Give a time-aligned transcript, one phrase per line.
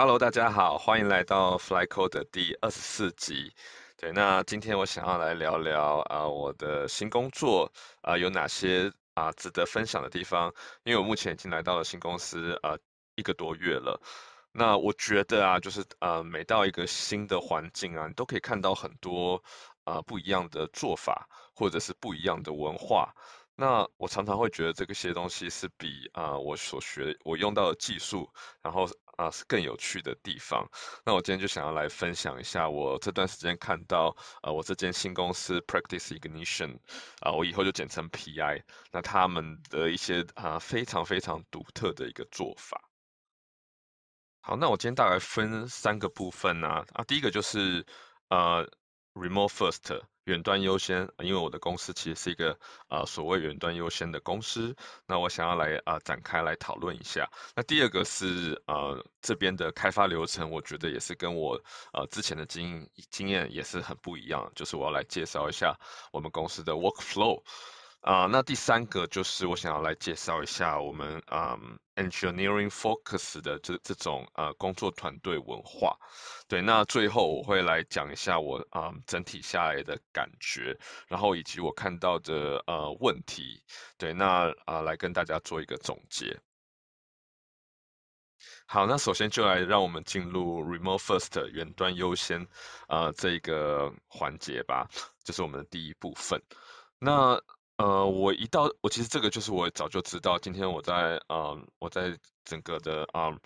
[0.00, 3.52] Hello，大家好，欢迎来到 FlyCode 的第二十四集。
[3.96, 7.68] 对，那今天我想要来聊聊啊、我的新工作
[8.02, 10.54] 啊、有哪些啊、值得分享的地方？
[10.84, 12.78] 因为我目前已经来到了新公司呃
[13.16, 14.00] 一个多月了。
[14.52, 19.42] 那我觉得啊，就是呃每到一个新的环境啊，你都可以看到很多
[19.82, 23.12] 啊、不一样的做法，或者是不一样的文化。
[23.56, 28.30] 那我常常会觉得这个些东西是比啊、我所学我用到的技术，
[28.62, 28.88] 然后
[29.18, 30.66] 啊、是更有趣的地方。
[31.04, 36.78] 那我今天就想要来分享一下我这段时间看到呃我这间新公司 Practice Ignition
[37.20, 38.62] 啊、我以后就简称 PI。
[38.92, 42.80] 那他们的一些啊、非常非常独特的一个做法。
[44.40, 47.84] 好，那我今天大概分三个部分呢啊，啊，第一个就是
[48.28, 48.66] 呃
[49.14, 50.00] Remote First。
[50.28, 52.54] 远端优先，因为我的公司其实是一个
[52.90, 57.26] 呃所谓远端优先的公司，那我想要来啊、展开来讨论一下。
[57.56, 61.58] 那第二个是呃这边的开发流程，我觉得也是跟我
[61.94, 65.74] 呃之前的经经验也是很不一样，就是我要来介绍一下
[66.12, 67.42] 我们公司的 workflow。
[68.00, 75.94] 啊、那第三个就是我想要来介绍一下我们嗯 engineering focus 的这这种呃工作团队文化。
[76.46, 83.62] 对，那最后我会来讲一下我啊、嗯、整体下来的感觉，然后以及我看到的呃问题。
[83.98, 86.40] 对，那啊、呃、来跟大家做一个总结。
[88.66, 92.46] 好，那首先就来让我们进入 remote first 远端优先
[92.86, 94.88] 呃这一个环节吧，
[95.24, 96.40] 这、就是我们的第一部分。
[97.00, 97.40] 那
[97.78, 100.36] 呃，我一到，我其实这个就是我早就知道。
[100.40, 103.40] 今天我在，嗯、我在整个的，嗯、呃，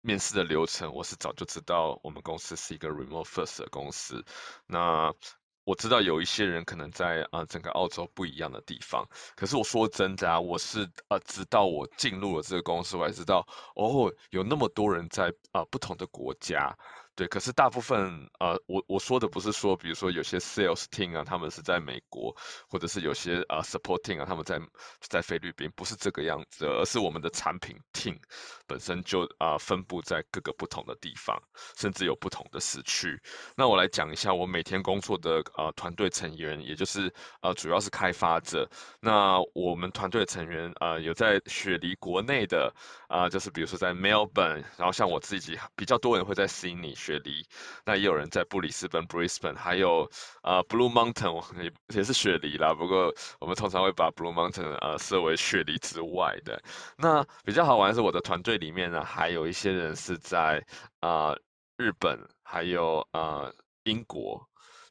[0.00, 4.24] 面试的流程，我是早就知道我们公司是一个 remote first 的公司。
[4.66, 5.14] 那
[5.62, 9.08] 我知道有一些人可能在，啊、整个澳洲不一样的地方。
[9.36, 16.76] 可是我说真的啊，我是，呃，直到我进入了这个公司，我才知道，哦，有那么多人在，啊、呃，不同的国家。
[17.16, 22.36] 对，可是大部分呃，我我说的不是说，比如说有些 sales team 啊，他们是在美国，
[22.68, 24.60] 或者是有些呃 support team 啊，他们在
[25.00, 28.18] 在菲律宾，不是这个样子，而是我们的产品 team
[28.66, 31.42] 本身就啊、分布在各个不同的地方，
[31.78, 33.18] 甚至有不同的时区。
[33.56, 37.10] 那我来讲一下我每天工作的呃团队成员，也就是
[37.40, 38.68] 呃主要是开发者。
[39.00, 42.70] 那我们团队成员呃有在雪梨国内的
[43.08, 47.05] 啊、就是比如说在 Melbourne，然后像我自己比较多人会在 Sydney。
[47.06, 47.46] 雪梨，
[47.84, 50.10] 那也有人在布里斯本 （Brisbane），还有
[50.42, 52.74] 呃 Blue Mountain 也也是雪梨啦。
[52.74, 56.60] 不过我们通常会把 Blue Mountain 呃设为雪梨之外的。
[56.96, 60.64] 那比较好玩的是，我的团队里面呢，还有一些人是在
[61.00, 61.32] 啊、
[61.76, 64.44] 日本，还有呃英国，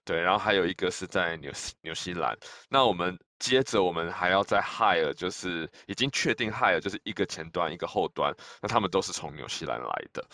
[0.06, 2.38] 对，然后还有一个是在纽西纽西兰。
[2.70, 10.26] 那我们接着我们还要再 hire，就是已经确定 hire，就是一个前端一个后端，那他们都是从纽西兰来的，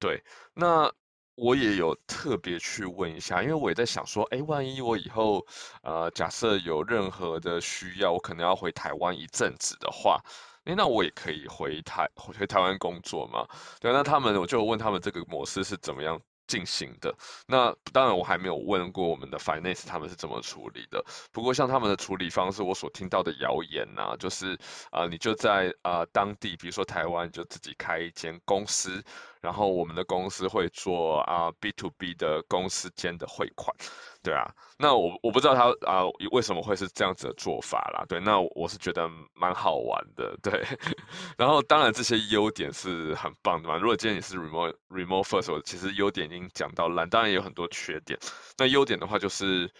[0.00, 0.20] 对，
[0.54, 0.92] 那。
[1.36, 5.46] 我也有特别去问一下，因为我也在想说，哎，万一我以后，
[5.82, 10.20] 呃，假设有任何的需要，我可能要回台湾一阵子的话，
[10.64, 13.46] 哎，那我也可以回台回台湾工作嘛？
[13.80, 17.14] 对，那他们我就问他们这个模式是怎么样进行的？
[17.46, 21.02] 那当然我还没有问过我们的 finance 他们是怎么处理的。
[21.32, 24.58] 不过像他们的处理方式，我所听到的谣言呐、就是
[24.90, 29.02] 啊、你就在啊、呃、当地，比如说台湾，就自己开一间公司。
[29.40, 33.74] 然后我们的公司会做啊 B to B 的公司间的汇款，
[34.22, 34.44] 对啊，
[34.78, 40.62] 那我我不知道他啊为什么会是这样子的做法啦，对，那我是觉得蛮好玩的，对，
[41.38, 48.18] 然后当然这些优点是很棒的嘛，如果今天你是 remote remote first，我其实优点已经讲到烂，当然也有很多缺点，
[48.58, 49.72] 那优点的话就是，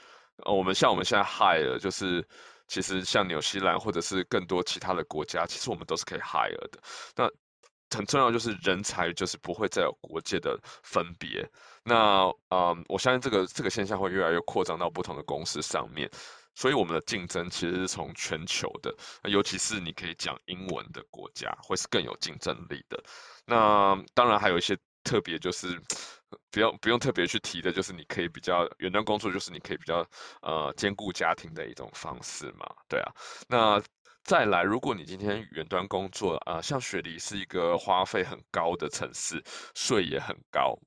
[0.46, 2.26] 我们像我们现在 hire 就是
[2.66, 6.80] 其实像纽西兰或者是更多其他的国家，其实我们都是可以 hire 的，
[7.14, 7.30] 那。
[7.94, 11.48] 很重要就是人才就是不会再有国界的分别。
[11.82, 16.10] 那嗯，我相信这个这个现象会越来越扩张到不同的公司上面，
[16.54, 23.02] 所以我们的竞争其实是从全球的，尤其是你可以讲英文的国家会是更有竞争力的。
[23.46, 25.80] 那当然还有一些特别，就是
[26.50, 30.06] 不用不用特别去提的，就是你可以比较远端工作，就是你可以比较
[30.42, 33.12] 呃兼顾家庭的一种方式嘛，对啊，
[33.48, 33.82] 那。
[34.22, 39.42] 再来，如果你今天远端工作啊、像雪梨是一个花费很高的城市，
[39.74, 40.78] 税也很高。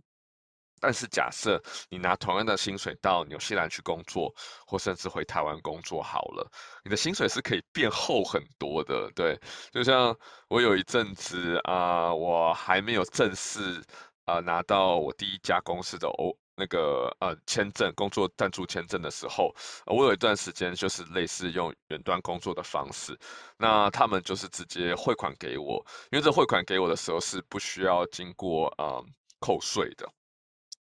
[0.79, 4.33] 但是假设你拿同样的薪水到纽西兰去工作，
[4.67, 6.49] 或甚至回台湾工作好了，
[6.83, 9.09] 你的薪水是可以变厚很多的。
[9.15, 9.39] 对，
[9.71, 10.15] 就像
[10.49, 13.81] 我有一阵子啊、我还没有正式
[14.25, 19.53] 啊、拿到我第一家公司的 O 那个呃签证工作赞助签证的时候，
[19.85, 23.17] 我有一段时间就是类似用远端工作的方式，
[23.57, 29.03] 那他们就是直接汇款给我，因为这汇款给我的时候是不需要经过呃
[29.39, 30.07] 扣税的。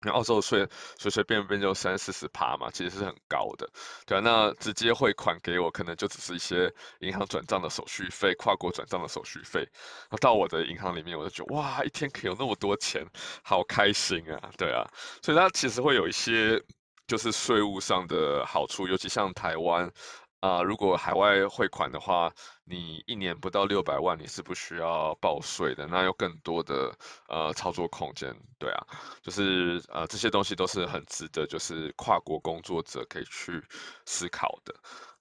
[0.01, 0.67] 那澳洲税
[0.97, 3.69] 随随便便就三四十趴嘛，其实是很高的，
[4.05, 9.67] 对啊，那直接汇款给我，可能就只是一些银行转账的手续费、跨国转账的手续费。
[10.09, 13.05] 那到我的银行里面，我就觉得哇，一天可以有那么多钱，
[13.43, 14.87] 好开心啊，对啊。
[15.21, 16.61] 所以它其实会有一些
[17.05, 19.91] 就是税务上的好处，尤其像台湾。
[20.39, 22.31] 啊、如果海外汇款的话，
[22.63, 26.95] 你一年不到六百万，你是不需要报税的，那有更多的
[27.27, 28.87] 呃操作空间，对啊，
[29.21, 33.61] 就是呃这些东西都是很值得，就是跨国工作者可以去
[34.05, 34.73] 思考的，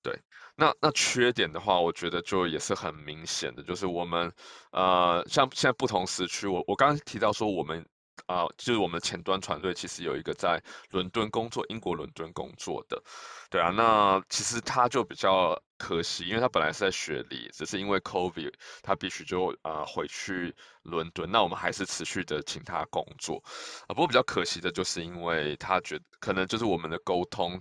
[0.02, 0.16] 对。
[0.54, 4.32] 那那缺点的话，我觉得就也是很明显的，就是我们
[4.72, 7.84] 呃像现在不同时区，我我刚刚提到说我们。
[8.28, 13.02] 啊、就是我们前端团队其实有一个在伦敦工作，英国伦敦工作的，
[13.48, 18.52] 对啊，那其实他就比较可惜，因为他本来是在雪梨，只是因为 COVID，
[18.82, 23.42] 他必须就啊、回去伦敦，那我们还是持续的请他工作，
[23.86, 27.54] 啊，不过比较可惜的就是因为他觉得可能就是我们的沟通，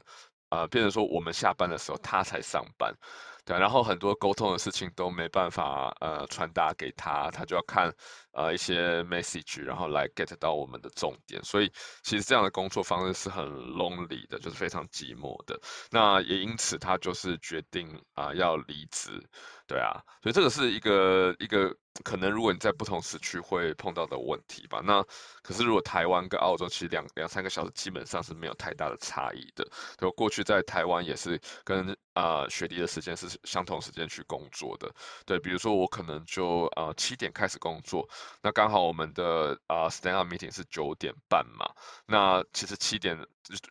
[0.49, 2.93] 啊、呃，变成说我们下班的时候他才上班。
[3.45, 7.89] 对，然后很多沟通的事情都没办法呃传达给他，他就要看
[8.37, 11.43] 呃一些 message，然后来 get 到我们的重点。
[11.43, 11.69] 所以
[12.03, 15.59] 其实这样的工作方式是很 lonely 的，就是非常寂寞的。
[15.91, 19.21] 那也因此他就是决定啊、要离职。
[19.67, 24.81] 对啊，所以这个是一个一个可能，如果你在不同时区会碰到的问题吧。
[24.81, 25.03] 那
[25.43, 29.67] 可是如果台湾跟澳洲其实两两三个小时基本上是没有太大的差异的。
[29.97, 34.89] 对，过去在台湾也是跟啊、呃、雪梨的时间是相同时间去工作的。
[35.25, 38.07] 对，比如说我可能就呃七点开始工作，
[38.41, 41.65] 那刚好我们的啊、stand up meeting 是九点半嘛。
[42.05, 43.17] 那其实七点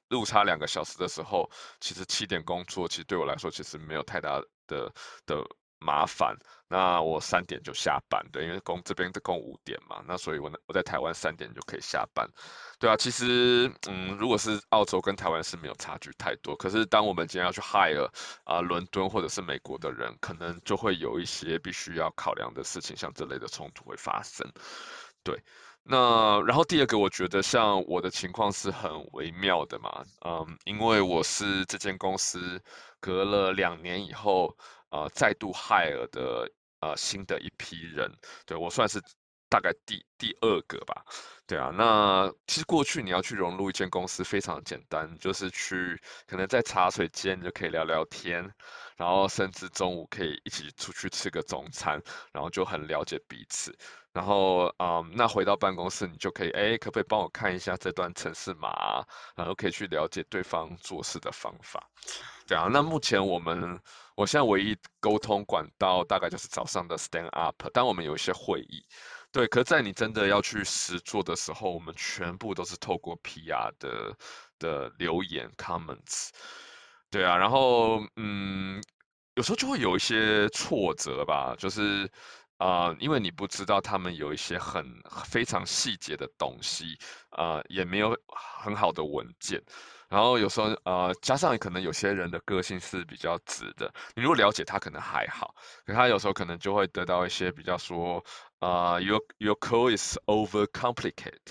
[0.08, 1.50] 路差两个小时的时候，
[1.80, 4.92] 其实七点工作其实对我来说其实没有太大的
[5.26, 5.44] 的。
[5.78, 6.34] 麻烦，
[6.68, 12.26] 那我三点就下班，对，因为工这边的工五点嘛，那所以我呢我在台湾三点就可以下班，
[12.78, 18.06] 对啊，其实嗯，如果是澳洲跟台湾是没有差距太多，可是当我们今天要去 hire
[18.44, 24.50] 啊、呃、伦敦或者是美国的人，可能就会有一些必须要考量的事情，像这类的冲突会发生，
[25.22, 25.38] 对，
[25.82, 32.60] 那然后第二个，我觉得像我的情况是很微妙的嘛，嗯，因为我是这间公司
[32.98, 34.56] 隔了两年以后。
[34.90, 36.50] 呃，再度 hire 的
[36.80, 38.10] 呃新的一批人，
[38.44, 39.00] 对，我算是
[39.48, 41.04] 大概第第二个吧，
[41.46, 48.42] 对啊，那其实过去你要去融入一间公司非常简单，就是去可能在茶水间就可以聊聊天，
[48.96, 52.02] 然后甚至中午可以一起出去吃个中餐，
[52.32, 53.76] 然后就很了解彼此，
[54.16, 59.04] 然后嗯，那回到办公室你就可以，哎，可不可以帮我看一下这段程式码，
[59.36, 61.86] 然后可以去了解对方做事的方法，
[62.46, 63.78] 对啊，那目前我们。
[64.16, 68.82] 我现在唯一沟通管道大概就是早上的 stand up，但我们有一些会议，
[69.30, 69.46] 对。
[69.48, 74.16] 可是在你真的要去实做的时候，我们全部都是透过 PR 的
[74.58, 76.30] 的留言 comments，
[77.10, 77.36] 对啊。
[77.36, 78.82] 然后嗯，
[79.34, 82.10] 有时候就会有一些挫折吧，就是、
[82.58, 84.84] 呃，因为你不知道他们有一些很
[85.24, 86.98] 非常细节的东西，
[87.30, 88.16] 啊、呃，也没有
[88.62, 89.62] 很好的文件。
[90.08, 95.52] 然后有时候呃，加上可能有些人的个性是比较直的，你如果了解他可能还好，
[95.84, 98.24] 可他有时候可能就会得到一些比较说，
[98.60, 101.42] 啊、呃、，your your code is over complicated，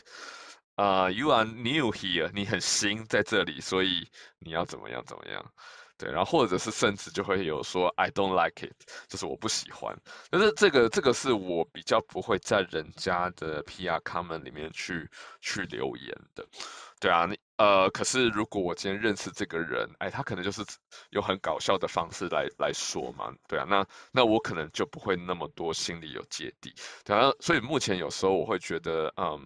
[0.75, 4.07] 啊、呃、，you are new here，你很新在这里，所以
[4.39, 5.45] 你要怎么样怎么样。
[5.97, 8.73] 对，然后或者是甚至就会有说 I don't like it，
[9.07, 9.95] 就是我不喜欢。
[10.29, 15.09] 但是这个这个是我比较不会在人家的 PR comment 里面去
[15.41, 16.45] 去留言的。
[16.99, 20.61] 对啊，你呃，可是如果我今天认识这个人，哎，他可能就是
[21.11, 23.33] 有很搞笑的方式来来说嘛。
[23.47, 26.73] 对啊，那那我可能就不会那么多心里有芥蒂。
[27.05, 29.39] 对啊，所以目前有时候我会觉得，嗯，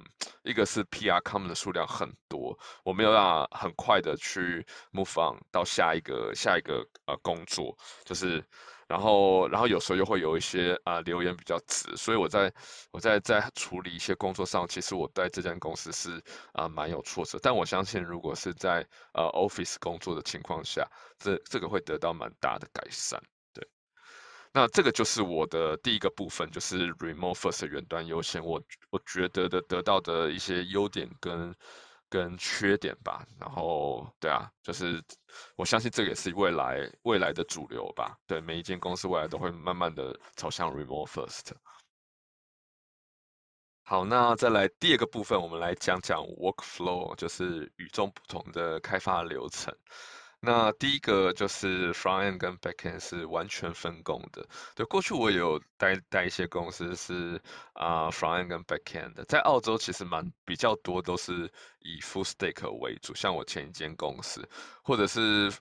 [0.43, 6.33] 一个是 PR comment 的数量很多，我没有办法很快的去 move on 到下一个。
[6.35, 8.43] 下一个呃工作就是，
[8.89, 12.51] 然后然后有时候又会有一些啊、呃、留言比较直，所以我在
[12.91, 16.17] 我在在处理一些工作上，其实我在这间公司是
[16.53, 20.83] 啊、呃、蛮有挫折，但我相信如果是在呃 office 工作的情况下，
[21.19, 23.21] 这这个会得到蛮大的改善。
[23.53, 23.63] 对，
[24.51, 31.55] 那这个就是我的第一个部分，就是 remote first 远端优先，我我觉得的得到的一些优点跟。
[32.09, 35.03] 跟缺点吧，然后对啊，就是
[35.55, 38.17] 我相信这个也是未来未来的主流吧。
[38.25, 41.51] 对，每一间公司未来都会慢慢的朝向 remote first。
[43.83, 49.75] 好，那再来第二个部分，我们来讲讲 workflow，就是与众不同的开发流程。
[50.41, 54.47] 那第一个就是 front end 跟 back end 是完全分工的。
[54.75, 57.41] 对，过去我也有带带一些公司是
[57.73, 64.47] 啊、呃、front end 跟 back end 的，在澳洲其实蛮比较多都是以 full stack 为主，像我前一间公司，
[64.83, 65.51] 或者是。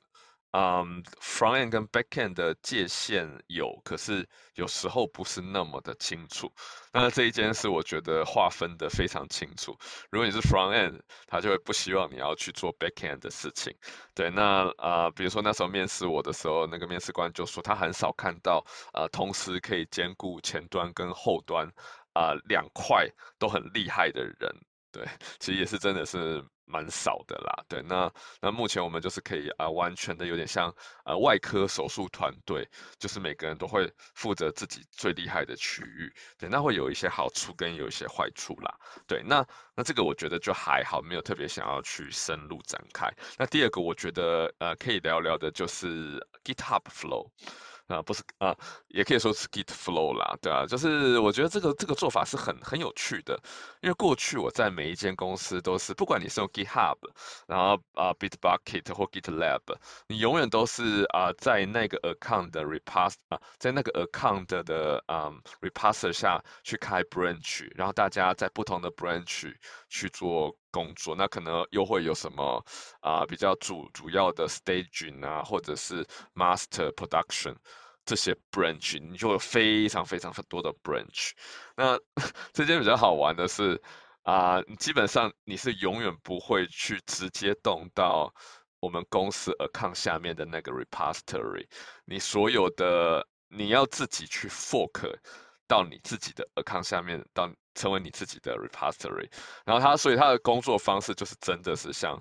[0.52, 6.50] 嗯、，front end 跟 back end 的界限有，可是有时候不是那么的清楚。
[6.90, 9.76] 那这一间是我觉得划分的非常清楚。
[10.10, 13.70] 如果你是 front end，他就会不希望你要去做 back end 的事情。
[14.14, 18.64] 对，那、呃，比如说那时候面试我的时候，那个面试官就说他很少看到
[18.94, 21.70] 呃，同时可以兼顾前端跟后端
[22.14, 23.06] 啊、两块
[23.38, 24.50] 都很厉害的人。
[24.90, 25.06] 对，
[25.38, 26.42] 其实也是真的是。
[26.68, 30.72] 蛮少的啦，对，那那目前我们就是可以啊、呃，完全的有点像
[31.04, 38.74] 呃外科手术团队，就是每个人都会负责自己最厉害的区域，对，那会有一些好处跟有一些坏处啦，
[39.06, 39.44] 对，那
[39.74, 43.10] 那这个我觉得就还好，没有特别想要去深入展开。
[43.38, 47.30] 那第二个我觉得呃可以聊聊的就是 GitHub Flow。
[47.88, 48.54] 啊，不是啊，
[48.88, 53.40] 也可以说是 Git Flow 啦，对啊，就是我觉得这个这个做法是很很有趣的，
[53.80, 56.98] 因为过去我在每一间公司都是，不管你是用 GitHub，
[57.46, 59.62] 然后啊 Bitbucket 或 GitLab，
[60.06, 69.54] 你永远都是啊在那个 account 的 repass 啊，在那个 account 的啊 repasser 下去开 branch，然后大家在不同的 branch
[69.88, 72.64] 去做工作，那可能又会有什么
[73.00, 77.54] 啊比较主主要的 staging 啊，或者是 master production
[78.04, 81.32] 这些 branch，你就有非常非常多的 branch。
[81.76, 81.98] 那
[82.52, 83.80] 这件比较好玩的是
[84.22, 88.32] 啊，基本上你是永远不会去直接动到
[88.80, 91.66] 我们公司 account 下面的那个 repository，
[92.04, 95.16] 你所有的你要自己去 fork
[95.66, 97.50] 到你自己的 account 下面到。
[97.78, 99.30] 成为你自己的 repository，
[99.64, 102.20] 然后他所以他的工作方式就是真的是像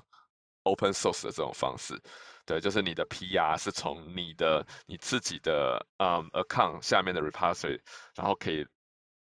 [0.63, 1.99] open source 的这种方式，
[2.45, 7.79] 对，就是你的 PR 是从你的你自己的嗯、account 下面的 repository，
[8.15, 8.65] 然后可以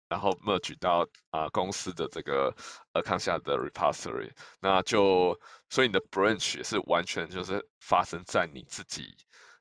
[0.09, 2.53] 然后 merge 到啊、呃、公司的这个
[2.95, 5.39] account 下的 repository，那就
[5.69, 9.15] 所以你的 branch 也是完全就是发生在你自己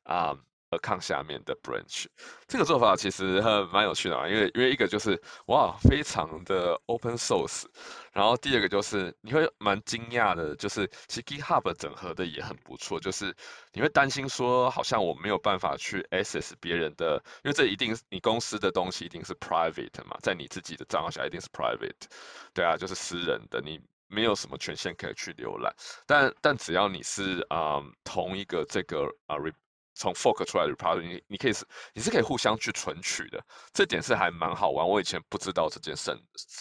[0.04, 0.36] 啊。
[0.80, 2.06] 抗下面的 branch，
[2.48, 7.64] 这个做法其实很蛮有趣的，因为因为一个就是哇，非常的 open source，
[8.12, 13.36] 然后第二个就是你会蛮惊讶的，就是其实 GitHub 整合的也很不错，就是
[13.72, 22.06] 你会担心说好像我没有办法去 access 别人的，因为这一定你公司的东西一定是 private 嘛，在你自己的账号下一定是 private，
[22.54, 25.74] 对啊，就是私人的，你没有什么权限可以去浏览，
[26.06, 29.52] 但但只要你是啊、同一个这个啊 re
[29.94, 34.88] 从 fork 出来的 repository，你你可以是你是可以互相去存取的，这点是还蛮好玩。
[34.88, 36.18] 我以前不知道这件事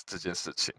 [0.07, 0.75] 这件事情，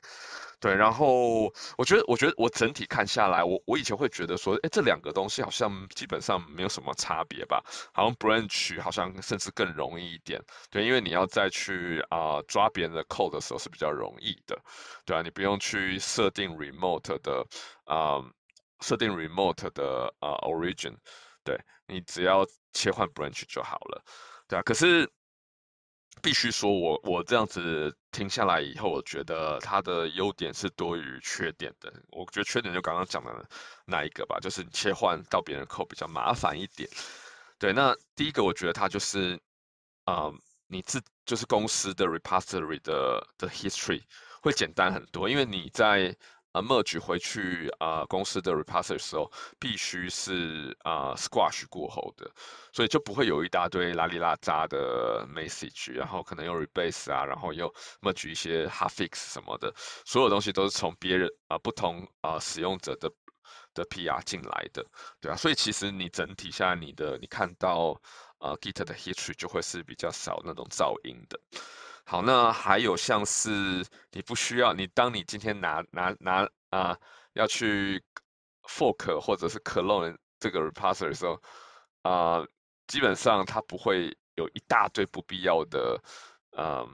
[0.59, 0.73] 对。
[0.73, 7.63] 然后我觉得我觉得我整体看下来，我我以前会觉得说，哎，这两个东西好像基本上没有什么差别吧？
[7.93, 14.57] 好像 branch 好像甚至更容易一点，对，因为你要再去啊、抓别人的 code 的时候是比较容易的，
[15.05, 17.45] 对啊，你不用去设定 remote 的
[17.85, 18.21] 啊、
[18.81, 20.95] 设定 remote 的啊、origin。
[21.43, 24.03] 对，你只要切换 branch 就好了，
[24.47, 24.61] 对啊。
[24.61, 25.09] 可是
[26.21, 31.91] 必须说我我这样子听下来以后，我觉得它的优点是多于缺点的。
[32.11, 33.49] 我觉得缺点就刚刚讲的
[33.85, 36.89] 那一个吧，就是你切换到别人 code 比较麻烦一点。
[37.59, 39.39] 对，那第一个我觉得它就是，
[40.05, 40.31] 啊、
[40.67, 44.01] 你自就是公司的 repository 的的 history
[44.41, 46.15] 会简单很多，因为你在。
[46.53, 52.31] 啊，merge 回去啊、公司的 repository 的时候，必须是啊、squash 过后的，
[52.71, 59.73] 所以就不会有一大堆拉里拉杂的 message，然后可能用 rebase 啊，然后又 merge 一些 hotfix 什么的，
[60.05, 63.11] 所有东西都是从别人啊、不同啊、使用者的
[63.73, 64.85] 的 PR 进来的，
[65.19, 67.99] 对啊，所以其实你整体下你的你看到
[68.37, 71.39] 啊、呃、Git 的 history 就会是比较少那种噪音的。
[72.05, 73.51] 好，那还有像是
[74.11, 76.97] 你不需要你，当你今天拿拿拿啊、
[77.33, 78.03] 要去
[78.63, 81.41] fork 或者是 clone 这个 repository 的时候
[82.01, 82.45] 啊、
[82.87, 85.97] 基本上它不会有一大堆不必要的
[86.57, 86.89] 嗯、呃、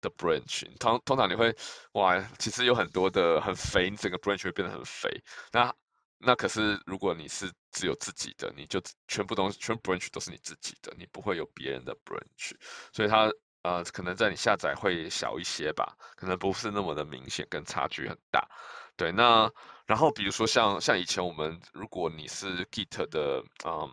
[0.00, 0.64] 的 branch。
[0.78, 1.54] 通通常你会
[1.92, 5.22] 哇，其实有很多的很肥，你整个 branch 会变得很肥。
[5.52, 5.72] 那
[6.18, 12.54] 那可是如果你是只有自己的，你就全部东西全部 branch 都是你自己的，你不会有别人的 branch，
[12.90, 13.30] 所以它。
[13.66, 18.48] 呃，可能在你下载会小一些吧，可能不是那么的明显，跟差距很大。
[18.96, 19.50] 对，那
[19.86, 23.90] 然后比如说像像以前我们，如果你是 Git 的，嗯，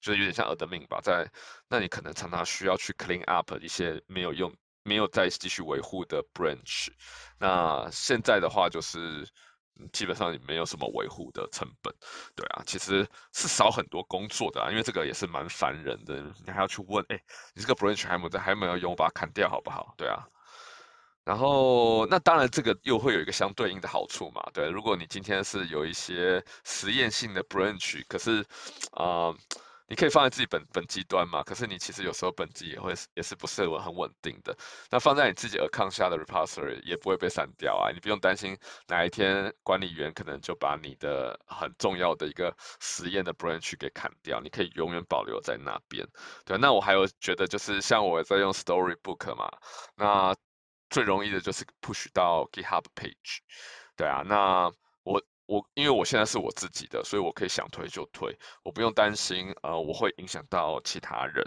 [0.00, 1.24] 就是有点像 admin 吧，在
[1.68, 4.52] 那你可能常常需要去 clean up 一些没有用
[4.82, 6.88] 没有再继续维护的 branch，
[7.38, 9.24] 那现在的话就是
[9.92, 11.92] 基本上也没有什么维护的成本，
[12.34, 17.20] 对啊，其实是少很多工作的啊，因为这个也是蛮烦人的，你还要去问，哎，
[17.54, 19.94] 你这个 branch 还没有在，还没有用，把它砍掉好不好？
[19.96, 20.26] 对啊，
[21.24, 28.44] 然后那当然这个又会有一个相对应的好处嘛，对，如果你今天是有一些实验性的 branch，可是
[28.92, 29.34] 啊。
[29.92, 34.56] 你可以放在自己本本机端嘛，可是你其实有时候本机也会也是不是很稳定的。
[34.90, 38.56] 那放在你自己 account 下的 repository 也不会被删掉啊，你不用担心
[38.88, 46.08] 哪一天管理员可能就把你的很重要的一个实验的 branch 给砍掉，你可以永远保留在那边。
[46.46, 49.50] 对，那我还有觉得就是像我在用 Storybook 嘛，
[49.94, 50.34] 那
[50.88, 53.40] 最容易的就是 push 到 GitHub page。
[53.94, 54.72] 对啊，那。
[55.04, 55.20] 我
[55.52, 61.44] 我因为我现在是我自己的，所以我可以想推就推，我不用担心呃我会影响到其他人，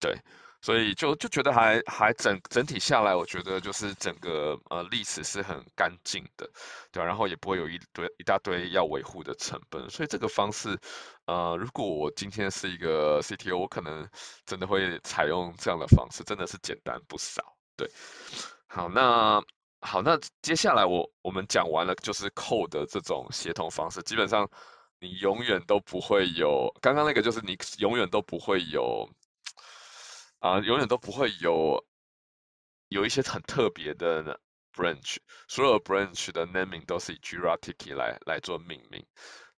[0.00, 0.18] 对，
[0.60, 6.50] 所以就就觉得还还整整体下来，我觉得就是整个呃历史是很干净的，
[6.90, 10.76] 对，然后也不会有一堆一大堆要维护的成本，所以这个方式
[11.26, 14.08] 呃如果我今天是一个 CTO，我可能
[14.46, 17.40] 真的会采用这样的方式，真的是简单不少，
[17.76, 17.88] 对，
[18.66, 19.40] 好那。
[19.84, 24.48] 好，那接下来我我们讲完了，就是 code 的这种协同方式，基本上
[25.00, 29.08] 你永远都不会有，刚刚那个就是你永远都不会有，
[30.38, 31.84] 啊、呃，永远都不会有
[32.90, 34.38] 有一些很特别的
[34.72, 35.16] branch，
[35.48, 39.04] 所有 branch 的 naming 都是以 Giratiki 来来做命名，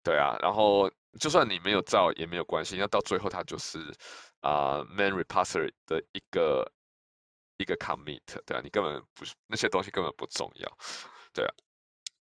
[0.03, 0.89] 对啊，然后
[1.19, 3.77] 就算你没有造也没有关系，那到最后它就是
[4.39, 6.71] 啊、呃、main repository 的一个。
[7.57, 10.77] 一个 commit，对啊，你根本不是那些东西根本不重要，
[11.33, 11.53] 对啊。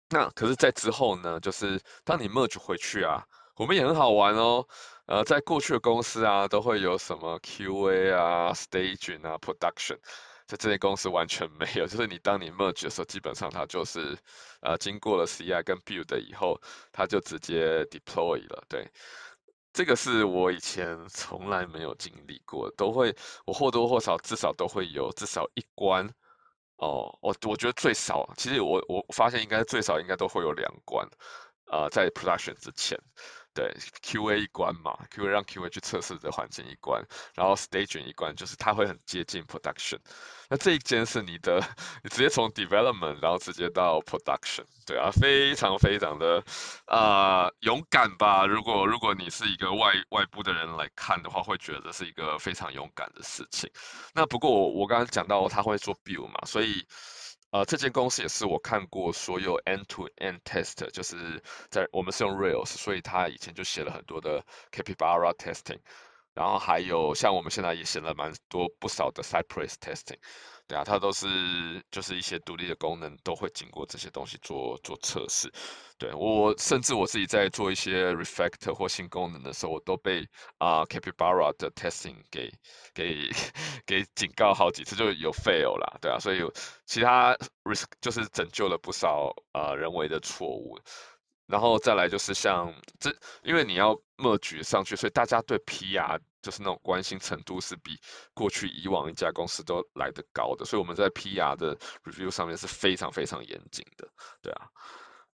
[0.08, 3.24] 那可是，在之后呢，就是当你 merge 回去啊，
[3.56, 4.64] 我们也很好玩哦。
[5.06, 9.98] 呃，在过去的公司啊，都会有什么 QA 啊、staging 啊、production，
[10.46, 11.86] 在这些公司完全没有。
[11.86, 14.16] 就是你当你 merge 的时候，基本上它就是
[14.60, 16.60] 呃经过了 CI 跟 build 以后，
[16.92, 18.88] 它就直接 deploy 了，对。
[19.76, 23.14] 这个是我以前从来没有经历过，都会
[23.44, 26.02] 我或多或少至少都会有至少一关
[26.76, 31.06] 哦，我我觉得最少，其实我我发现应该最少应该都会有两关，
[31.66, 32.98] 啊，在 production 之前。
[33.56, 37.02] 对，QA 一关嘛，QA 让 QA 去测试的环境一关，
[37.34, 39.98] 然后 staging 一关，就是它会很接近 production。
[40.50, 41.58] 那这一间是你的，
[42.04, 46.44] 你直接从 development 然后直接到 production，对啊，非常非常的
[46.84, 48.44] 啊、呃、勇敢吧？
[48.44, 53.70] 如果如果你是一个外外部的人来看的话，会觉得是一个非常勇敢的事情。
[54.12, 56.86] 那不过我我刚刚讲到他会做 build 嘛，所以。
[57.56, 65.78] 呃，这间公司也是我看过所有 end-to-end test，就是在我们是用 Rails，所以他以前就写了很多的 Capybara testing，
[66.34, 70.18] 然后还有像我们现在也写了蛮多不少的 Cypress testing。
[70.68, 71.26] 对啊，它都是
[71.90, 75.50] 就是一些独立的功能，都会经过这些东西做做测试。
[75.98, 80.26] 对，我甚至我自己在做一些 refactor 或新功能的时候，我都被
[80.58, 82.50] 啊、Capybara 的 testing 给
[82.92, 83.30] 给
[83.86, 85.98] 给警告好几次，就有 fail 啦。
[86.00, 86.52] 对啊，所以有
[86.84, 87.32] 其他
[87.64, 90.76] risk 就是拯救了不少啊、人为的错误。
[91.46, 93.08] 然后再来就是像这，
[93.44, 97.98] 因为你要 merge 上去，所以大家对 PR 就是那种关心程度是比
[98.32, 104.08] 过去以往一家公司都来得高的，所以我们在 PR 的 review 上面是非常非常严谨的，
[104.40, 104.68] 对啊。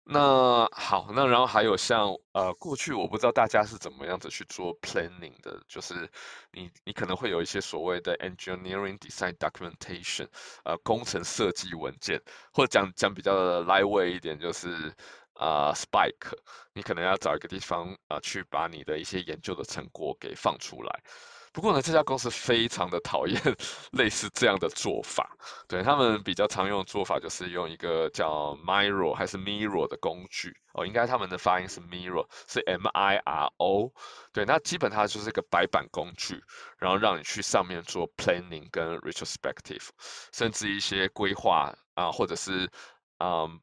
[0.10, 6.10] 那好，那然后还有像呃过去我不知道大家是怎么样子去做 planning 的，就是
[6.52, 10.28] 你你可能会有一些所谓的 engineering design documentation，
[10.66, 14.94] 呃工程设计文件，或者讲讲比较的 lightweight 一点就是。
[15.38, 16.34] 啊、，spike，
[16.74, 21.04] 你可能要找一个地方啊去把你的一些研究的成果给放出来。
[21.54, 23.42] 不过呢，这家公司非常的讨厌
[23.94, 25.36] 类似这样的做法。
[25.68, 33.92] 对，他们比较常用的做法就是用一个叫 Miro 还是 mirror 的工具哦，应该他们的发音是 Miro，是 M-I-R-O。
[34.32, 36.40] 对，那基本它就是一个白板工具，
[36.78, 39.88] 然后让你去上面做 planning 跟 retrospective，
[40.34, 42.70] 甚至一些规划啊，或者是
[43.20, 43.60] 嗯。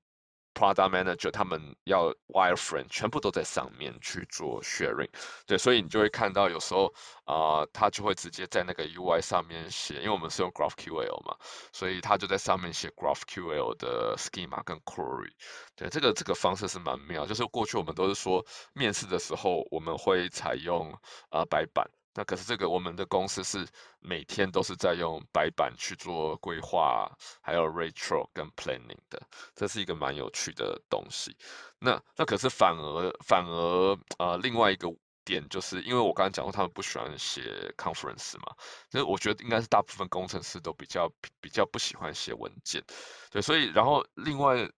[0.55, 5.11] Product Manager 他们要 Wireframe 全部都在上面去做 sharing，
[5.47, 11.37] 对，所以你就会看到有时候啊、他就会直接在那个 UI 上面写，因为我们是用 GraphQL 嘛，
[11.73, 15.33] 所以他就在上面写 GraphQL 的 schema 跟 query，
[15.75, 20.93] 对，这个这个方式是蛮妙，就是过去我们都是说面试的时候我们会采用
[21.31, 21.91] 啊、白板。
[22.15, 23.67] 那可是这个，我们的公司是
[23.99, 27.11] 每天都是在用白板去做规划，
[27.43, 29.21] 还有 retro 跟 planning 的，
[29.55, 31.37] 这是一个蛮有趣的东西。
[31.79, 34.89] 那那可是反而反而呃另外一个
[35.25, 37.43] 点，就是因为我刚才讲过，他们不喜欢写
[37.77, 38.55] conference 嘛，
[38.91, 42.83] 所以我觉得应该是大部分工程师都比较比较不喜欢写文件，
[43.31, 44.71] 对，所以然后另外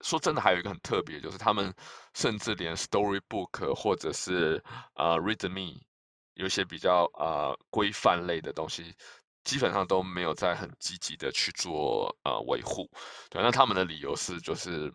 [0.00, 1.72] 说真的，还有一个很特别，就是他们
[2.14, 4.62] 甚至连 storybook 或者是
[4.94, 5.80] 呃 readme
[6.36, 8.94] 有一些比较呃规范类的东西。
[9.46, 12.90] 基本上都没有在很积极的去做呃维护，
[13.30, 14.92] 对，那他们的理由是就是，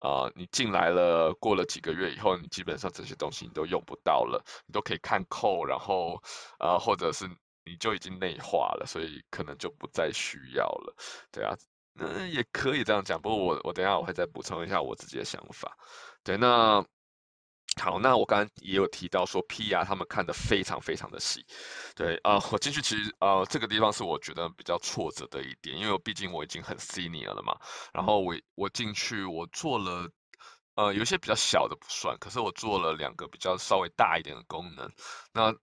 [0.00, 6.22] 呃，你进来了，过了几个月以后，你基本上这些东西你都用不到了，你都可以看扣然后
[6.58, 7.26] 呃或者是
[7.64, 10.94] 你就已经内化了，所以可能就不再需要了，
[11.32, 11.56] 对啊，
[11.98, 15.74] 嗯，也可以这样讲，不过我我等下我会再补充一下我自己的想法，
[16.22, 16.84] 对，那。
[17.80, 21.44] 好，那我刚刚也有提到说，PR 他们看得非常非常的细，
[21.94, 27.56] 对啊、呃，我进去其实呃这个地方是我觉得比较挫折的一点，因为我毕竟我已经很 senior 了嘛，
[27.92, 30.08] 然后我我进去我做了
[30.76, 34.90] 呃有一些比较小的不算，可是我做了两个比较稍微大一点的功能，
[35.32, 35.54] 那。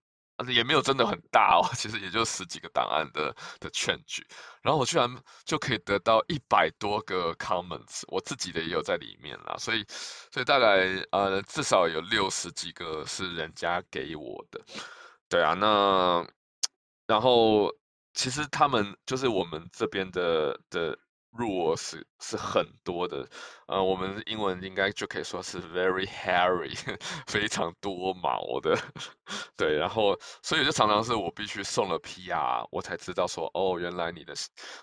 [0.48, 4.22] 也没有真的很大哦， 其实也就十几个档案的的 change，
[4.62, 5.08] 然后我居然
[5.44, 14.60] 就可以得到一百多个 comments，我自己的也有在里面啦，所以所以大概呃至少有六十几个是人家给我的，
[15.28, 16.26] 对啊，那
[17.06, 17.70] 然后
[18.14, 20.98] 其实他们就是我们这边的的。
[21.32, 23.26] 弱是是很多的，
[23.66, 26.76] 呃，我们英文应该就可以说是 very hairy，
[27.26, 28.76] 非常多毛的，
[29.56, 34.34] 对，然后所以就常常是我必须送了 PR，我才知道说，哦，原来你的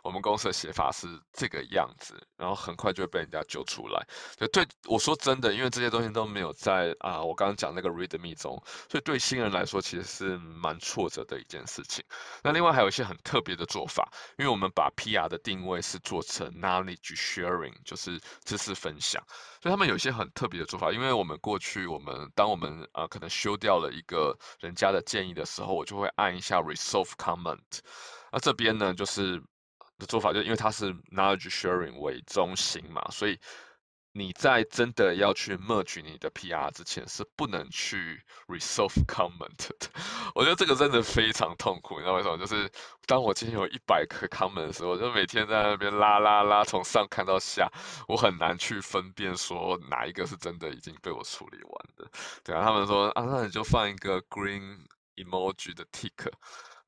[0.03, 4.03] 我们公司的写法是这个样子，然后很快就会被人家揪出来。
[4.37, 8.59] 对，对，我说真的，因为这些东西都没有在啊、我刚刚讲那个 readme 中，
[8.89, 12.03] 所以对新人来说其实是蛮挫折的一件事情。
[12.43, 16.38] 那另外还有一些很特别的做法，因为我们把 PR 的定位是做成。
[16.51, 19.23] Knowledge sharing 就是知识分享，
[19.61, 20.91] 所以他们有一些很特别的做法。
[20.91, 27.79] 因为我们过去，我们当我们呃可能修掉了一个人家的建议的时候，我就会按一下 resolve comment。
[28.31, 29.41] 那这边呢，就是
[29.97, 33.39] 的做法，就因为它是 knowledge sharing 为中心嘛，所以。
[34.11, 39.89] 你在真的要去 merge 你的 PR 之前，是不能去 resolve comment 的。
[40.33, 42.37] 我觉得这个真的非常痛苦，你知道为什么？
[42.37, 42.69] 就是
[43.05, 47.69] 当我今天有一百个 comment 的时候，我就每天在那边拉拉拉，从上看到下，
[48.07, 52.09] 我很难去分辨说哪一个是真的已经被我处理完的。
[52.43, 54.79] 对啊，他们说啊，那你就放一个 green
[55.17, 56.31] emoji 的 tick，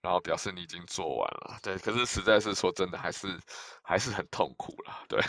[0.01, 1.59] 然后表示你已经做完了。
[1.61, 3.39] 对，可是实在是说真的，还是
[3.83, 5.05] 还是很痛苦了。
[5.07, 5.21] 对。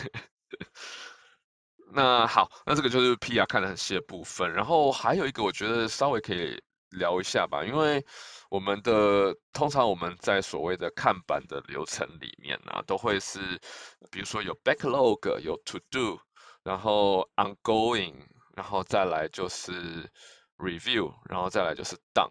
[1.91, 8.03] 那好，那这个就是 PR 看得很细的部分，然后还有一个我觉得稍微可以聊一下吧，因为
[8.49, 13.39] 我们的通常我们在所谓的看板的流程里面呢、啊，都会是
[14.11, 16.19] 比如说有 backlog，有 to do，
[16.63, 18.13] 然后 ongoing，
[18.55, 20.09] 然后再来就是
[20.57, 22.29] review，然后再来就是 done。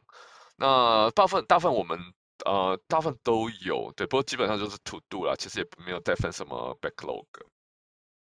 [0.56, 1.98] 那大部分大部分我们
[2.44, 7.26] 呃大部分都有，对，不过基本上就是 to do 啦，其实也没有再分什么 backlog。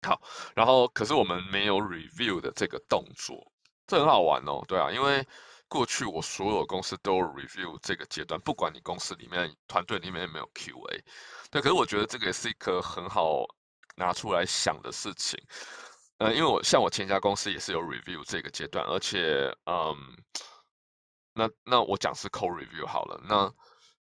[0.02, 0.18] 好，
[0.54, 3.52] 然后可是我们没有 review 的这个动作，
[3.86, 5.26] 这很好玩哦，对啊，因为
[5.68, 11.02] 过去我所有公司都有 review 这个阶段，不管你公司里面团队里面有没有 QA，
[11.50, 13.44] 对，可是我觉得这个也是一个很好
[13.94, 15.38] 拿出来想的事情，
[16.16, 19.94] 呃，因为我像我前家公司也是有 review 这个阶段，而且，嗯，
[21.34, 23.52] 那那我讲是 co review 好了，那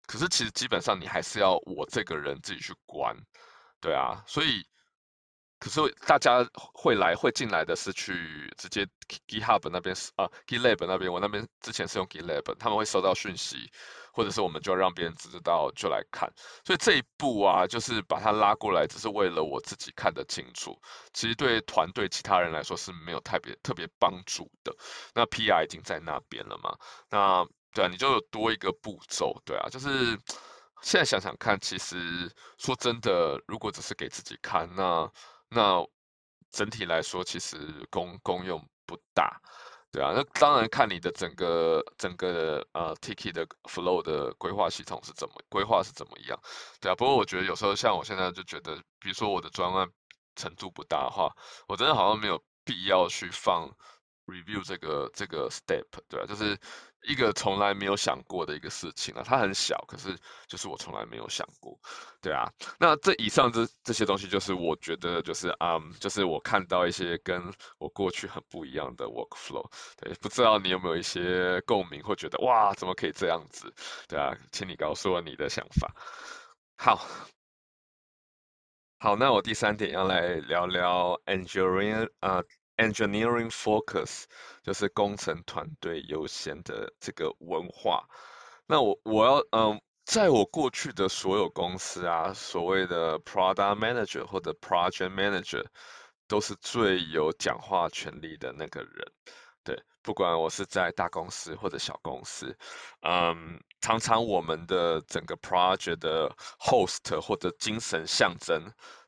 [0.08, 3.14] 可是其实基本上你还是要我这个人自己去关，
[3.82, 4.66] 对啊，所以。
[5.62, 6.44] 可是大家
[6.74, 8.84] 会来会进来的是去直接
[9.28, 13.72] GitHub 那边啊 GitLab 那边，我那边之前是用 GitLab，他们会收到讯息，
[14.12, 16.28] 或者是我们就让别人知道就来看。
[16.66, 20.76] 所以这一步啊，就是把它拉过来，只是为了我自己看得清楚。
[21.14, 24.76] 其实对团队其他人来说是没有特别特别帮助的。
[25.14, 26.76] 那 PR 已经在那边了嘛？
[27.08, 30.18] 那对啊，你就有多一个步骤，对啊，就是
[30.82, 35.08] 现在想想看，其实说真的，如果只是给自己看，那
[35.54, 35.86] 那
[36.52, 37.58] 整体来说，其实
[37.90, 39.40] 功功用不大，
[39.92, 40.14] 对啊。
[40.16, 46.40] 那当然看你的整个整个呃 Tiki 的 flow 的规划系统是怎么规划是怎么样，
[46.80, 46.96] 对啊。
[46.96, 49.88] 不过我觉得有时候像我现在就觉得，比如说我的专案
[50.36, 51.30] 程度不大的话，
[51.68, 53.70] 我真的好像没有必要去放
[54.26, 56.58] review 这个这个 step，对啊，就是。
[57.04, 61.76] 一个从来没有想过的一个事情啊，它很小，可是就是我从来没有想过，
[62.22, 62.48] 对啊。
[62.80, 67.42] 那这以上这这些东西，就是我觉得就是啊、嗯，就是我看到一些跟
[67.80, 73.74] 我过去很不一样的 workflow，对，不知道你有没有一些共鸣，或觉得哇，怎么可以这样子？
[74.08, 75.92] 对啊，请你告诉我你的想法。
[76.78, 77.04] 好，
[79.00, 82.44] 好，那我第三点要来聊聊 engineering 啊。
[82.82, 84.24] Engineering focus，
[84.64, 88.04] 就是工程团队优先的这个文化。
[88.68, 95.66] 那我我要嗯，在我过去的所有公司啊，所谓的 product manager 或者 project manager，
[96.28, 99.12] 都是最有讲话权利的那个人。
[99.64, 102.58] 对，不管我是在大公司或者小公司，
[103.02, 106.28] 嗯，常常我们的整个 project 的
[106.60, 108.60] host 或者精神象征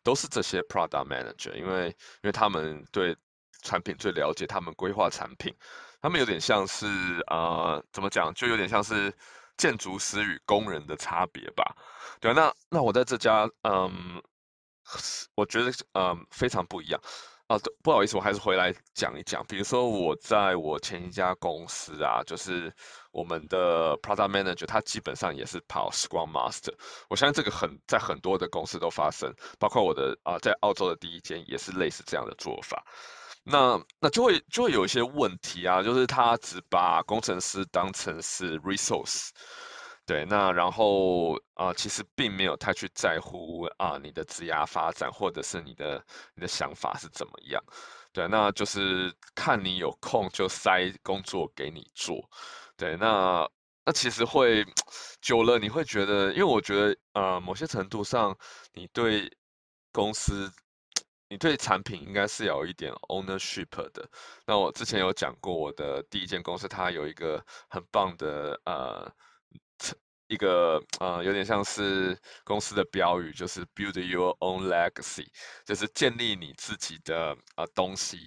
[0.03, 3.15] 都是这些 product manager，因为因为他们对
[3.63, 5.53] 产品最了解，他们规划产品，
[6.01, 6.85] 他们有点像是
[7.27, 9.11] 呃，怎么讲，就有点像是
[9.57, 11.75] 建筑师与工人的差别吧。
[12.19, 14.21] 对，那那我在这家，嗯，
[15.35, 17.01] 我觉得嗯非常不一样。
[17.47, 19.45] 啊，不好意思，我还是回来讲一讲。
[19.47, 22.73] 比如说，我在我前一家公司啊，就是
[23.11, 26.73] 我们的 product manager，他基本上也是跑 Scrum Master。
[27.09, 32.81] 我相信这个很在很多的公司都发生，包括我的啊，在澳洲的第一间也是类似这样的做法。
[33.43, 39.29] 那那就会就会有一些问题啊，就是他只把工程师当成是 resource。
[40.05, 46.03] 对，那然后啊、其实并没有太去在乎啊、你的职涯发展或者是你的
[46.35, 47.63] 你的想法是怎么样。
[48.11, 52.17] 对，那就是看你有空就塞工作给你做。
[52.75, 53.49] 对，那
[53.85, 54.65] 那其实会
[55.21, 58.37] 久了，你会觉得，因为我觉得呃，某些程度上，
[58.73, 59.31] 你对
[59.91, 60.51] 公司，
[61.33, 64.07] 你对产品应该是有一点 ownership 的。
[64.45, 69.11] 那我之前有讲过，我的第一间公司它有一个很棒的呃。
[70.27, 75.27] 一个呃，有点像是公司的标语，就是 build your own legacy，
[75.65, 78.17] 就是建立你自己的呃东西，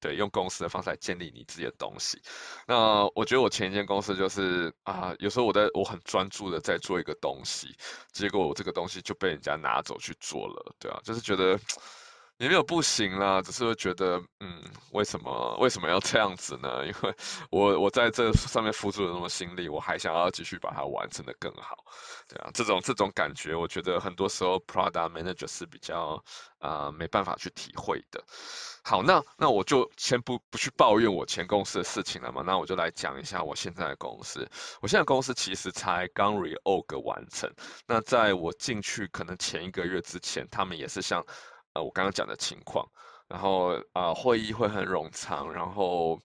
[0.00, 2.20] 对，用公司的方式来建立你自己的东西。
[2.66, 7.68] 那我觉得我前一间公司就是啊、呃，有时候我在我很专注的在做一个东西，
[8.12, 11.56] 结果我这个东西就被人家拿走去做了，对啊，就是觉得。
[12.42, 16.84] 也没有不行啦，只是会觉得，嗯，为什么为什么要这样子呢？
[16.84, 17.14] 因为
[17.50, 21.84] 我我在这上面付出了那么心力，我还想要继续把它完成得更好，
[22.26, 26.20] 对啊，这种这种感觉，我觉得很多时候 product manager 是比较
[26.58, 28.20] 啊、呃、没办法去体会的。
[28.82, 34.44] 好，那那我就先不不去抱怨我前公司的事情了嘛，那我就来讲一下我现在的公司。
[34.80, 37.48] 我现在公司其实才刚 reorg 完成，
[37.86, 41.24] 那在我进去可能前一个月之前，他们也是像。
[41.74, 42.86] 呃，我刚刚讲的情况，
[43.28, 46.20] 然后啊、呃，会议会很冗长，然后，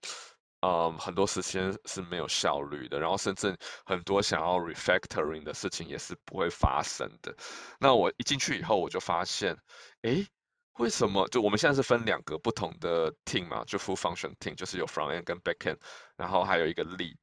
[0.61, 3.55] 呃，很多时间是没有效率的，然后甚至
[3.85, 7.33] 很多想要 refactoring 的事情也是不会发生的。
[7.79, 9.55] 那我一进去以后，我就发现，
[10.01, 10.27] 诶，
[10.79, 11.27] 为什么？
[11.29, 15.77] 就我们现在是分两个不同的 team 嘛，就 full function team，就是有 front end 跟 back end，
[16.17, 17.15] 然后还有一个 lead，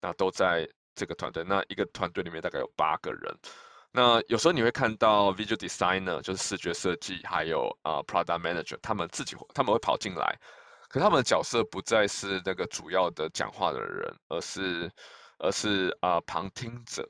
[0.00, 3.38] 那都在这个团队，那一个团队里面大概有八个人。
[3.96, 10.38] 那有时候你会看到 visual designer，就是视觉设计，还有啊、product manager，他们自己他们会跑进来，
[10.90, 14.90] 可他们的角色不再是那个主要的讲话的人，而是
[15.38, 17.08] 而是啊、旁听者，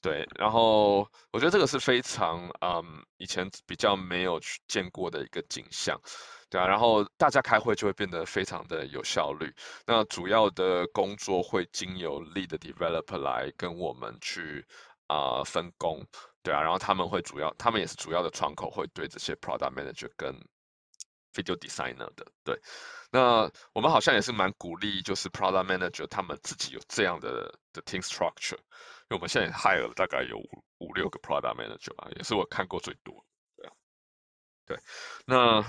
[0.00, 0.26] 对。
[0.38, 2.82] 然后我觉得这个是非常嗯
[3.18, 6.00] 以前比较没有去见过的一个景象，
[6.48, 6.66] 对啊。
[6.66, 9.54] 然后大家开会就会变得非常的有效率，
[9.86, 14.64] 那主要的工作会经由 lead developer 来跟我们去。
[15.12, 16.06] 啊、分工，
[16.42, 20.34] 对啊，然后他们会主要，他们也是主要的窗口，会对这些 product manager 跟
[21.34, 22.58] video designer 的，对。
[23.10, 33.24] 那我们好像也是蛮鼓励，就是 product manager 他们自己有这样的的 team structure，因为我们现在 hire 了大概有五五六个 product manager 吧，也是我看过最多，
[33.56, 33.72] 对啊，
[34.66, 34.78] 对，
[35.26, 35.64] 那。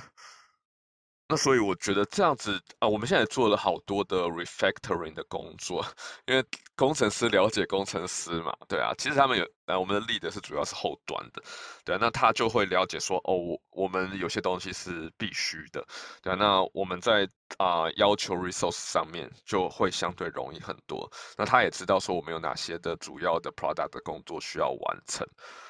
[1.26, 5.84] 那所以我觉得这样子啊，我们现在做了好多的 refactoring 的工作，
[6.28, 11.42] 因为工程师了解工程师嘛，对啊，其实他们有，呃，我们的 lead 是主要是后端的，
[11.86, 15.84] 对啊，那他就会了解说，哦，我我们有些东西是必须的，
[16.22, 25.26] 对啊，那我们在啊、要求 resource 上面就会相对容易很多，那他也知道说我们有哪些的主要的 product 的工作需要完成，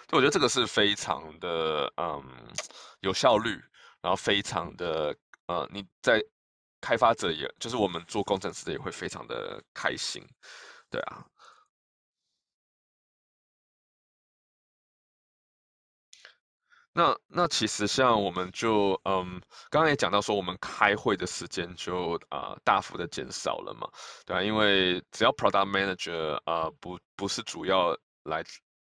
[0.09, 2.23] 所以我觉得这个是非常的嗯
[3.01, 3.51] 有效率，
[4.01, 5.15] 然后非常的。
[5.53, 6.19] 呃，你在
[6.81, 10.23] 开发者也就是我们做工程师的也会非常的开心，
[10.89, 11.23] 对啊。
[16.95, 19.39] 那那其实像我们就嗯，
[19.69, 23.87] 刚刚也讲到说，我们开会的时间就啊、大幅的减少了嘛，
[24.25, 28.43] 对啊，因为只要 product manager 啊、不不是主要来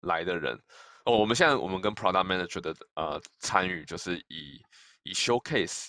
[0.01, 0.59] 来的人，
[1.05, 4.62] 哦，我们现在我们跟 product manager 的呃参与就是以
[5.03, 5.88] 以 showcase。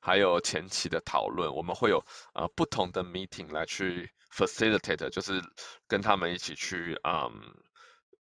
[0.00, 2.02] 还有前期的讨论，我们会有
[2.34, 5.40] 呃不同的 meeting 来去 facilitate，就是
[5.86, 7.30] 跟他们一起去嗯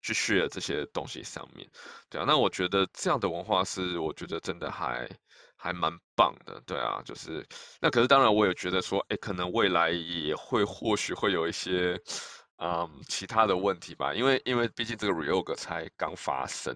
[0.03, 1.69] 去 share 这些东西上面，
[2.09, 5.09] 对啊，那我觉得这样的文化是我觉得真的还
[5.57, 7.47] 还蛮棒的，对啊，就是
[7.81, 12.01] 那可是当然我也觉得说，哎，可能未来也会或许会有一些。
[12.59, 16.75] 嗯，其他的问题吧，因为因为毕竟这个 reorg 才刚发生，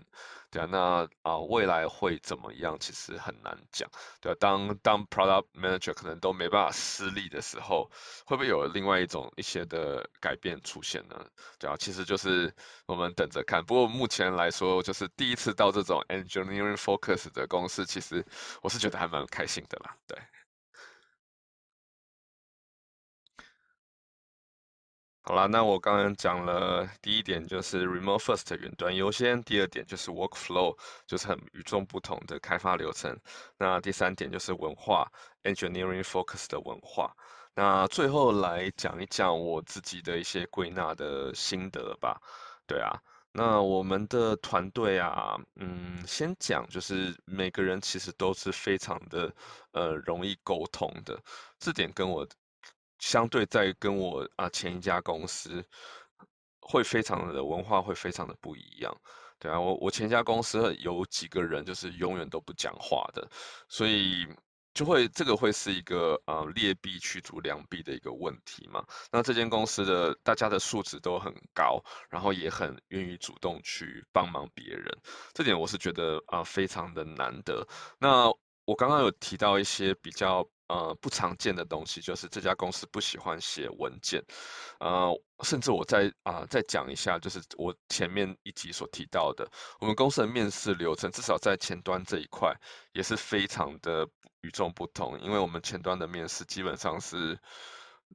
[0.50, 3.88] 对啊，那啊未来会怎么样，其实很难讲，
[4.20, 7.90] 对啊，当当 product manager 可能都没办法施力的时候，
[8.26, 11.24] 会不会有另外一种一些的改变出现呢？
[11.58, 12.52] 对啊，其实就是
[12.86, 13.64] 我们等着看。
[13.64, 18.24] 不过目前来说，就是第一次到这种 engineering focus 的公司，其实
[18.62, 20.18] 我是觉得还蛮开心的啦，对。
[25.30, 33.16] 好啦，那我刚刚讲了第一点就是 remote first 远端优先，第二点就是 workflow 就是很与众不同的开发流程，
[33.56, 35.08] 那第三点就是文化
[35.44, 37.14] engineering focus 的文化，
[37.54, 42.20] 那最后来讲一讲我自己的一些归纳的心得吧。
[42.66, 49.32] 对啊，那我们的团队啊，嗯，先讲就是每个人其实都是非常的
[49.70, 51.16] 呃容易沟通的，
[51.60, 52.26] 这点跟我。
[53.00, 55.64] 相对在跟我啊前一家公司
[56.60, 58.96] 会非常的文化会非常的不一样，
[59.40, 63.28] 对啊，我我前一家公司有几个人就是永远都不讲话的，
[63.68, 64.28] 所以
[64.74, 68.84] 就会这个会是一个呃劣币驱逐良币的一个问题嘛。
[69.10, 74.86] 那这间公司的大家的素质都很高，然后也很愿意主动去帮忙别人，
[75.32, 77.66] 这点我是觉得啊、非常的难得。
[77.98, 78.28] 那
[78.66, 80.46] 我刚刚有提到一些比较。
[80.70, 84.22] 呃，不常见的东西就是这家公司不喜欢写文件，
[84.78, 85.10] 呃，
[85.42, 92.54] 甚至我再啊、再讲一下，就是我前面一集所提到的，我们公司的面试流程，至少在前端这一块
[92.92, 94.08] 也是非常的
[94.42, 97.36] 与众不同，因为我们前端的面试基本上是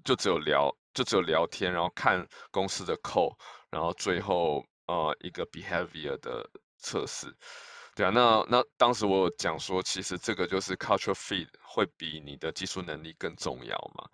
[0.05, 3.35] 就只有聊，就只有聊天，然后看公司的 code，
[3.69, 7.35] 然后最后呃一个 behavior 的测试。
[7.95, 14.05] 对啊，那那当时我有讲说，其实这个就是 culture fit 会比你的技术能力更重要嘛。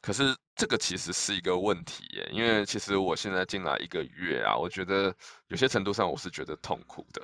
[0.00, 5.14] 可是这个其实是一个问题耶，因为其实我现在进来一个月啊，我觉得
[5.48, 7.20] 有些程度上我是觉得痛苦的。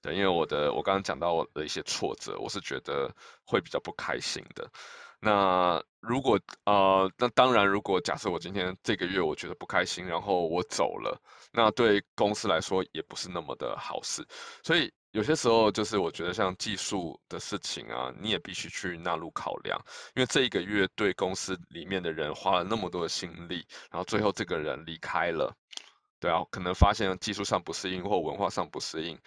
[0.00, 3.12] 对，因为我的我刚刚讲到我的一些挫折，我是觉得
[3.44, 4.70] 会比较不开心的。
[5.18, 14.24] 那如果呃，那当然，如果假设我今天这个月我觉得不开心，然后我走了，那对公司来说也不是那么的好事，
[14.62, 14.92] 所以。
[15.16, 19.82] 有些时候就是我觉得像技术的事情啊，你也必须去纳入考量，
[20.14, 25.56] 因为这一个月对公司里面的人花了那么多的心力，然后最后这个人离开了，
[26.20, 29.18] 对啊，可能发现技术上不适应或文化上不适应。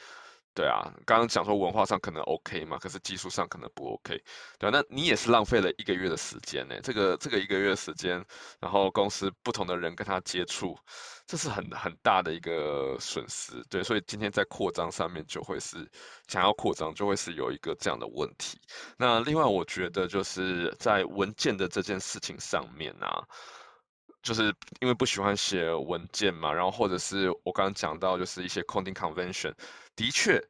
[0.54, 4.22] 对啊，刚刚讲说文化上可能 OK 嘛，可是技术上可能不 OK，
[4.58, 6.76] 对啊，那你也是浪费了一个月的时间呢。
[6.82, 8.24] 这个这个一个月的时间，
[8.60, 10.78] 然后公司不同的人跟他接触，
[11.26, 13.64] 这是很很大的一个损失。
[13.70, 15.90] 对，所以今天在扩张上面就会是
[16.28, 18.60] 想要扩张，就会是有一个这样的问题。
[18.98, 23.24] 那另外我觉得就是在文件的这件事情上面啊。
[24.22, 29.54] 就是因为不喜欢写文件嘛，然后或者是我刚刚讲到，就是一些 coding convention，
[29.96, 30.42] 的确，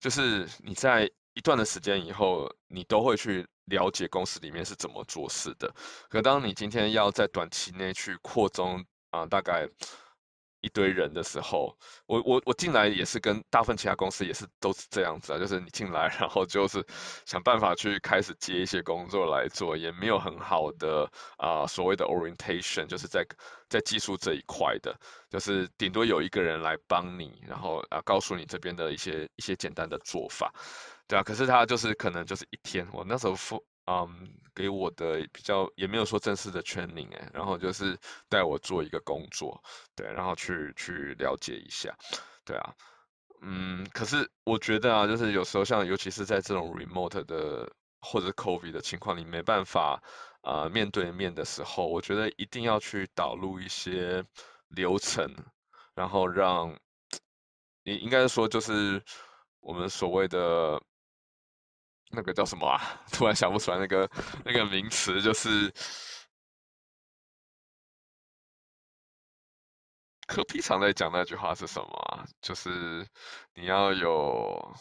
[0.00, 5.74] 就是你在一段的时间以后，你都会去了解公司里面是怎么做事的。
[6.08, 9.68] 可当你今天要在短期内去扩充啊、大概。
[10.64, 16.84] 一堆人的时候，我我我进来也是跟大部分其他公司也是都是这样子啊，就是你进来，然后就是
[17.26, 23.22] 想办法去开始接一些工作来做，也没有很好的啊、所谓的 orientation，就是在
[23.68, 24.98] 在技术这一块的，
[25.28, 30.52] 就是顶多有一个人来帮你，然后啊告诉你这边的一些一些简单的做法，
[31.06, 33.34] 对啊，可是他就是可能就是一天，我那时候
[33.86, 34.08] 嗯，
[34.54, 37.98] 给我的比较也没有说正式的 training 哎，然后就是
[38.30, 39.62] 带我做一个工作，
[39.94, 41.94] 对，然后去去了解一下，
[42.46, 42.74] 对啊，
[43.42, 47.70] 嗯，可是我觉得啊，就是有时候像尤其是在这种 remote 的
[48.00, 50.02] 或者 COVID 的情况，你没办法
[50.40, 54.24] 啊、面对面的时候，我觉得一定要去导入一些
[54.68, 55.30] 流程，
[55.94, 56.74] 然后让
[57.84, 59.02] 你应该说就是
[59.60, 60.80] 我们所谓的。
[62.14, 62.80] 那个叫什么啊？
[63.12, 64.08] 突然想不出来那个
[64.44, 65.72] 那个名词，就是
[70.26, 72.24] 柯 P 常在讲那句话是什么啊？
[72.40, 73.06] 就是
[73.54, 74.74] 你要有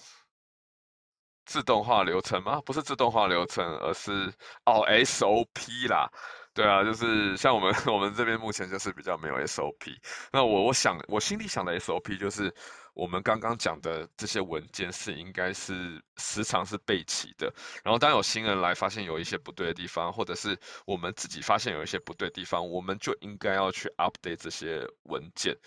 [1.45, 2.61] 自动化流程吗？
[2.65, 4.33] 不是自动化流程，而是
[4.65, 6.09] 哦 SOP 啦。
[6.53, 9.97] 对啊，就是像我们 我们这边目前就是比较没有 SOP。
[10.31, 12.53] 那我我想我心里想的 SOP 就是。
[12.93, 17.51] 我们刚刚讲的这些文件是应该是时常是备齐的，
[17.83, 25.57] 然后当有新人来发现有一些不对的地方，或者是我们自己发现有一些不对的地方，我们就应该要去 update 这些文件，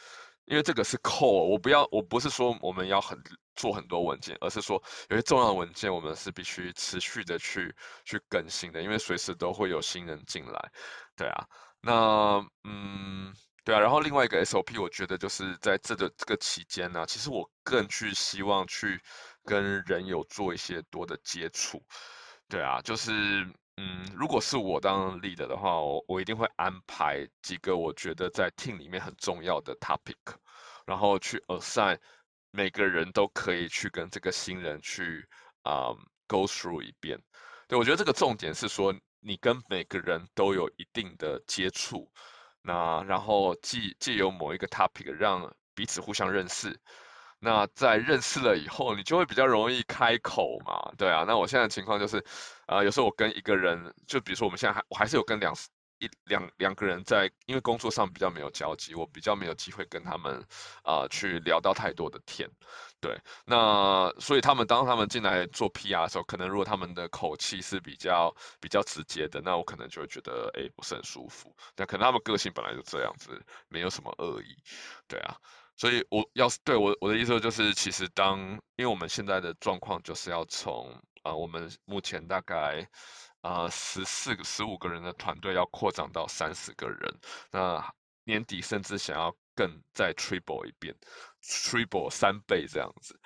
[0.44, 1.26] 因为这个是 core。
[1.28, 3.20] 我不要，我不是说我们要很
[3.56, 7.74] 做很多文件，而是说有些重要文件我们是必须持续的去
[8.04, 10.72] 去更新的，因为随时都会有新人进来，
[11.16, 11.46] 对啊，
[11.80, 13.34] 那嗯，
[13.66, 19.02] 对啊，然后另外一个 SOP，我觉得就是在这个这个期间呢，其实我更去希望去
[19.44, 21.82] 跟人有做一些多的接触，
[22.48, 23.12] 对啊，就是
[23.76, 30.14] 嗯，如果是我当 leader 的话，我我一定会安排几个我觉得在 team 里面很重要的 topic，
[30.86, 31.98] 然后去 assign。
[32.52, 35.28] 每个人都可以去跟这个新人去
[35.64, 35.92] 啊、
[36.26, 37.20] go through 一遍，
[37.68, 42.10] 对，我觉得这个重点是说，你跟每个人都有一定的接触，
[42.66, 46.76] 那然后借借由某一个 topic 让彼此互相认识，
[47.38, 52.18] 那在认识了以后，你就会比较容易开口嘛，对啊，那我现在的情况就是，
[52.66, 55.54] 啊、呃，有时候我跟一个人，就比如说我们现在还我还是有跟两。
[55.98, 60.44] 一两两个人在，因为工作上比较没有交集，我比较没有机会跟他们
[60.82, 62.48] 啊、去聊到太多的天，
[63.00, 74.56] 对，那所以他们当他们进来做 PR 的时候，可能如果他们的口气是比较比较直接的，那我可能就会觉得哎不是很舒服，但可能他们个性本来就这样子，没有什么恶意，
[75.08, 75.36] 对啊，
[75.76, 78.38] 所以我要是对我我的意思就是，其实当
[78.76, 82.86] 因为我们现在的状况就是要从啊、我们目前大概。
[83.42, 87.20] 啊，十四个、十五个人的团队要扩张到三十个人，
[87.50, 90.94] 那年底甚至想要更再 triple 一遍
[91.42, 93.18] ，triple 三倍这样子，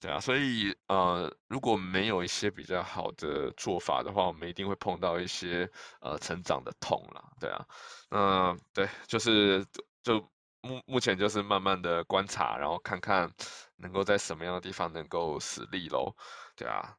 [0.00, 7.66] 对啊，所以呃，如果没有一些比较好的做法的话，我们一定会碰到一些呃成长的痛啦，对啊，
[8.10, 9.64] 嗯、对，就是
[10.02, 10.18] 就
[10.60, 13.32] 目目前就是慢慢的观察，然后看看
[13.76, 16.12] 能够在什么样的地方能够实力喽，
[16.56, 16.96] 对啊。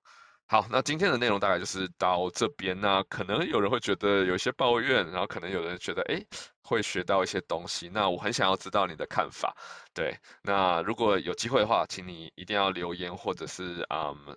[0.52, 2.76] 好，那今天的内容大概就是到这边。
[2.82, 6.26] 那可能有人会觉得有一些抱怨，然后可能有人觉得诶
[6.64, 7.88] 会学到一些东西。
[7.88, 9.56] 那我很想要知道你的看法。
[9.94, 14.36] 对，那如果有机会的话，请你一定要留言，或者是嗯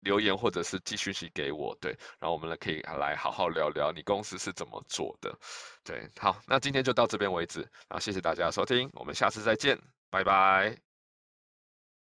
[0.00, 1.74] 留言，或者是寄讯息给我。
[1.80, 5.34] 对，然后我们来可以来好好聊聊你公司是怎么做的。
[5.82, 7.60] 对，好，那今天就到这边为止。
[7.60, 9.80] 然后谢谢大家收听，我们下次再见，
[10.10, 10.91] 拜拜。